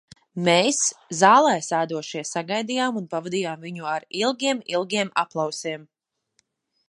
Mēs, 0.45 0.77
zālē 1.17 1.51
sēdošie, 1.65 2.23
sagaidījām 2.29 2.97
un 3.01 3.05
pavadījām 3.13 3.63
viņu 3.67 3.87
ar 3.91 4.09
ilgiem, 4.23 4.65
ilgiem 4.79 5.15
aplausiem. 5.25 5.85